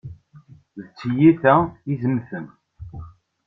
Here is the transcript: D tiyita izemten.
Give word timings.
D 0.77 0.81
tiyita 0.97 1.53
izemten. 1.93 2.45